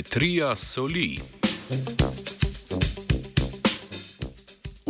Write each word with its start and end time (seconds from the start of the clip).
Geometrija 0.00 0.56
soli. 0.56 1.20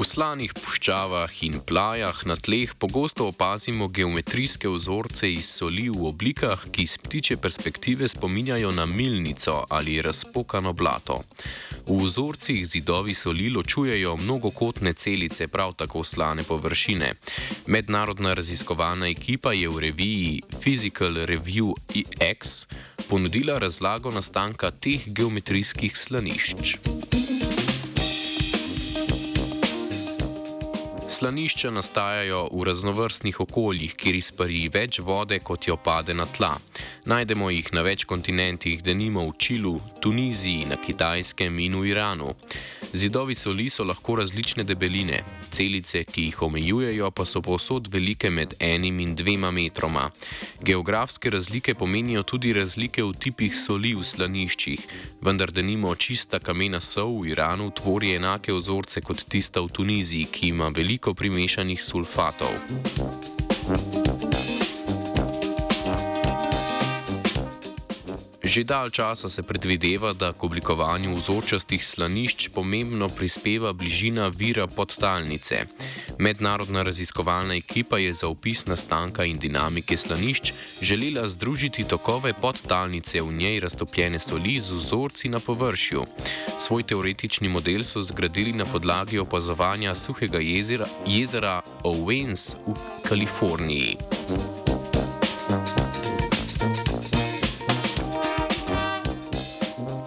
V 0.01 0.07
slanih 0.09 0.55
puščavah 0.57 1.29
in 1.45 1.59
plajah 1.61 2.23
na 2.25 2.33
tleh 2.33 2.71
pogosto 2.81 3.27
opazimo 3.29 3.85
geometrijske 3.93 4.71
vzorce 4.73 5.29
iz 5.29 5.51
soli 5.53 5.91
v 5.93 6.07
oblikah, 6.09 6.63
ki 6.73 6.87
iz 6.89 6.95
ptiče 6.97 7.37
perspektive 7.37 8.09
spominjajo 8.09 8.71
na 8.73 8.87
milnico 8.89 9.59
ali 9.69 9.99
razpokano 10.01 10.73
blato. 10.73 11.19
V 11.85 11.99
vzorcih 12.01 12.65
zidovi 12.65 13.15
soli 13.15 13.51
ločujejo 13.53 14.17
mnogokotne 14.17 14.95
celice, 14.97 15.49
prav 15.53 15.77
tako 15.77 16.01
slane 16.05 16.49
površine. 16.49 17.13
Mednarodna 17.67 18.33
raziskovalna 18.35 19.13
ekipa 19.13 19.53
je 19.53 19.69
v 19.69 19.85
reviji 19.85 20.43
Physical 20.65 21.27
Review 21.29 21.77
X 22.41 22.65
ponudila 23.09 23.59
razlago 23.59 24.09
nastanka 24.11 24.71
teh 24.71 25.05
geometrijskih 25.13 25.93
slanišč. 25.93 26.79
Slanišča 31.21 31.71
nastajajo 31.71 32.49
v 32.53 32.65
raznovrstnih 32.65 33.41
okoljih, 33.45 33.93
kjer 33.93 34.17
izpari 34.17 34.63
več 34.73 35.03
vode, 35.05 35.37
kot 35.45 35.67
jo 35.69 35.75
pade 35.77 36.15
na 36.17 36.25
tla. 36.25 36.55
Najdemo 37.13 37.51
jih 37.53 37.69
na 37.77 37.83
več 37.85 38.07
kontinentih, 38.09 38.81
denimo 38.81 39.27
v 39.29 39.35
Čilu, 39.37 39.75
Tuniziji, 40.01 40.65
na 40.71 40.81
Kitajskem 40.81 41.61
in 41.61 41.77
v 41.77 41.91
Iranu. 41.93 42.33
Zidovi 42.93 43.35
soli 43.35 43.69
so 43.71 43.85
lahko 43.85 44.17
različne 44.17 44.65
debeline, 44.65 45.23
celice, 45.51 46.05
ki 46.05 46.25
jih 46.25 46.43
omejujejo, 46.43 47.11
pa 47.11 47.25
so 47.25 47.43
povsod 47.43 47.89
velike 47.93 48.31
med 48.31 48.55
enim 48.59 49.01
in 49.01 49.15
dvema 49.15 49.51
metroma. 49.51 50.11
Geografske 50.63 51.31
razlike 51.31 51.75
pomenijo 51.75 52.23
tudi 52.23 52.53
razlike 52.53 53.05
v 53.05 53.15
tipih 53.15 53.57
soli 53.57 53.95
v 53.95 54.05
slaniščih, 54.05 54.87
vendar 55.23 55.53
denimo 55.53 55.95
čista 55.95 56.39
kamena 56.39 56.81
sol 56.81 57.21
v 57.21 57.31
Iranu 57.31 57.71
tvori 57.71 58.15
enake 58.19 58.53
vzorce 58.53 59.01
kot 59.01 59.25
tista 59.29 59.61
v 59.61 59.69
Tuniziji, 59.69 60.27
ki 60.27 60.49
ima 60.49 60.69
veliko 60.69 61.15
primešanih 61.15 61.83
sulfatov. 61.85 62.55
Že 68.51 68.67
dalj 68.67 68.91
časa 68.91 69.29
se 69.31 69.47
predvideva, 69.47 70.11
da 70.11 70.33
k 70.35 70.43
oblikovanju 70.43 71.15
vzorčastih 71.15 71.87
slanišč 71.87 72.49
pomembno 72.51 73.07
prispeva 73.07 73.71
bližina 73.73 74.27
vira 74.27 74.67
podtalnice. 74.67 75.71
Mednarodna 76.19 76.83
raziskovalna 76.83 77.55
ekipa 77.55 78.03
je 78.03 78.11
za 78.11 78.27
opis 78.27 78.67
nastanka 78.67 79.23
in 79.25 79.39
dinamike 79.39 79.95
slanišč 79.97 80.53
želela 80.83 81.29
združiti 81.29 81.85
tokove 81.87 82.35
podtalnice 82.35 83.23
v 83.23 83.33
njej 83.33 83.61
raztopljene 83.61 84.19
soli 84.19 84.59
z 84.61 84.75
vzorci 84.75 85.29
na 85.29 85.39
površju. 85.39 86.03
Svoj 86.59 86.83
teoretični 86.83 87.49
model 87.49 87.85
so 87.85 88.03
zgradili 88.03 88.53
na 88.53 88.67
podlagi 88.67 89.19
opazovanja 89.19 89.95
suhega 89.95 90.43
jezera, 90.43 90.91
jezera 91.07 91.63
Owens 91.85 92.57
v 92.67 92.75
Kaliforniji. 93.07 93.97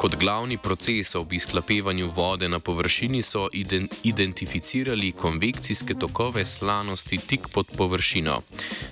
Kot 0.03 0.15
glavni 0.19 0.57
proces 0.57 1.15
ob 1.15 1.33
izhlapevanju 1.33 2.09
vode 2.15 2.49
na 2.49 2.59
površini 2.59 3.21
so 3.21 3.47
identificirali 4.03 5.11
konvekcijske 5.11 5.93
tokove 5.93 6.45
slanosti 6.45 7.17
tik 7.17 7.47
pod 7.53 7.71
površino. 7.77 8.41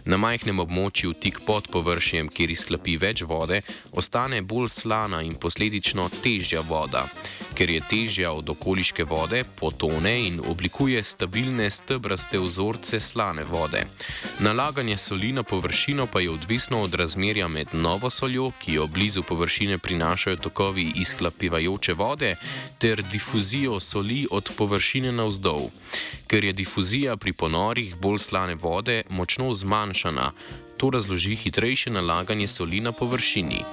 Na 0.06 0.18
majhnem 0.18 0.64
območju 0.64 1.12
tik 1.14 1.42
pod 1.46 1.68
površjem, 1.68 2.30
kjer 2.32 2.56
izhlapi 2.56 2.96
več 2.96 3.26
vode, 3.28 3.60
ostane 3.92 4.40
bolj 4.42 4.70
slana 4.70 5.20
in 5.28 5.36
posledično 5.36 6.08
težja 6.24 6.64
voda 6.70 7.10
ker 7.56 7.70
je 7.70 7.82
težja 7.90 8.32
od 8.32 8.50
okoliške 8.50 9.04
vode, 9.04 9.44
potone 9.60 10.14
in 10.28 10.40
oblikuje 10.48 11.04
stabilne 11.04 11.70
stebraste 11.70 12.40
vzorce 12.40 13.00
slane 13.00 13.44
vode. 13.44 13.84
Nalaganje 14.40 14.98
soli 14.98 15.32
na 15.32 15.44
površino 15.44 16.08
pa 16.08 16.20
je 16.20 16.30
odvisno 16.30 16.82
od 16.82 16.94
razmerja 16.96 17.48
med 17.48 17.68
novo 17.74 18.10
soljo, 18.10 18.52
ki 18.60 18.74
jo 18.74 18.88
blizu 18.88 19.24
površine 19.24 19.78
prinašajo 19.78 20.36
tokovi 20.36 20.92
izhlapivajoče 20.96 21.94
vode, 21.94 22.36
ter 22.78 23.02
difuzijo 23.02 23.80
soli 23.80 24.28
od 24.32 24.52
površine 24.58 25.12
navzdol. 25.12 25.70
Ker 26.28 26.44
je 26.44 26.54
difuzija 26.54 27.18
pri 27.18 27.34
ponorih 27.34 27.96
bolj 27.96 28.20
slane 28.20 28.56
vode 28.56 29.04
močno 29.10 29.54
zmanjšana, 29.54 30.32
to 30.78 30.90
razloži 30.90 31.36
hitrejše 31.36 31.90
nalaganje 31.90 32.48
soli 32.48 32.80
na 32.80 32.92
površini. 32.92 33.64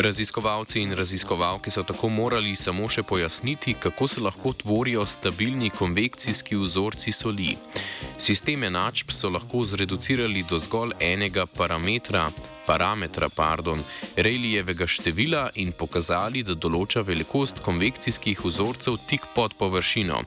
Raziskovalci 0.00 0.80
in 0.80 0.92
raziskovalke 0.94 1.70
so 1.70 1.82
tako 1.82 2.08
morali 2.08 2.52
samo 2.56 2.86
še 2.88 3.02
pojasniti, 3.02 3.72
kako 3.82 4.06
se 4.08 4.20
lahko 4.20 4.52
tvorijo 4.52 5.02
stabilni 5.06 5.70
konvekcijski 5.74 6.56
vzorci 6.56 7.12
soli. 7.12 7.56
Sistem 8.18 8.62
enačb 8.68 9.10
so 9.10 9.26
lahko 9.28 9.64
zreducirali 9.66 10.44
do 10.46 10.60
zgolj 10.62 10.94
enega 11.02 11.46
parametra, 11.50 12.28
parametra 12.66 13.26
pardon, 13.28 13.82
Rejlijevega 14.16 14.86
števila 14.86 15.48
in 15.58 15.74
pokazali, 15.74 16.44
da 16.46 16.54
določa 16.54 17.02
velikost 17.02 17.58
konvekcijskih 17.66 18.46
vzorcev 18.46 19.02
tik 19.10 19.26
pod 19.34 19.58
površino. 19.58 20.22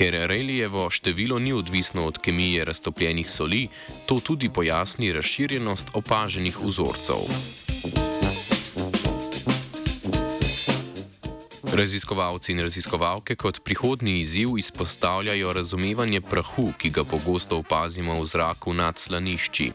Ker 0.00 0.16
Rejlijevo 0.32 0.88
število 0.88 1.38
ni 1.38 1.52
odvisno 1.52 2.08
od 2.08 2.24
kemije 2.24 2.64
raztopljenih 2.64 3.28
soli, 3.28 3.66
to 4.06 4.22
tudi 4.24 4.48
pojasni 4.48 5.12
razširjenost 5.12 5.92
opaženih 5.92 6.64
vzorcev. 6.64 7.28
Raziskovalci 11.70 12.52
in 12.52 12.60
raziskovalke 12.60 13.36
kot 13.36 13.60
prihodni 13.64 14.18
izziv 14.18 14.58
izpostavljajo 14.58 15.52
razumevanje 15.52 16.20
prahu, 16.20 16.72
ki 16.78 16.90
ga 16.90 17.04
pogosto 17.04 17.58
opazimo 17.58 18.20
v 18.20 18.26
zraku 18.26 18.74
nad 18.74 18.98
slanišči. 18.98 19.70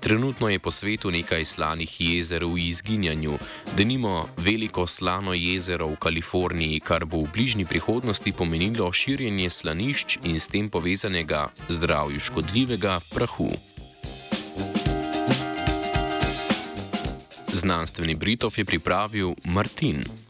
Trenutno 0.00 0.48
je 0.48 0.58
po 0.58 0.70
svetu 0.70 1.10
nekaj 1.10 1.44
slanih 1.44 2.00
jezer 2.00 2.44
v 2.44 2.58
izginjanju, 2.68 3.38
denimo 3.76 4.28
veliko 4.36 4.86
slano 4.86 5.34
jezero 5.34 5.88
v 5.88 5.96
Kaliforniji, 5.96 6.80
kar 6.80 7.04
bo 7.04 7.24
v 7.26 7.32
bližnji 7.34 7.64
prihodnosti 7.64 8.32
pomenilo 8.32 8.92
širjenje 8.92 9.50
slanišč 9.50 10.18
in 10.22 10.40
s 10.40 10.46
tem 10.48 10.70
povezanega 10.70 11.48
zdravju 11.68 12.20
škodljivega 12.20 13.00
prahu. 13.10 13.50
Znanstveni 17.52 18.14
Britov 18.14 18.54
je 18.56 18.64
pripravil 18.64 19.34
Martin. 19.44 20.21